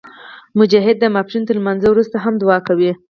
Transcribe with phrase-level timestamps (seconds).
[0.59, 2.91] مجاهد د ماسپښین تر لمونځه وروسته هم دعا کوي.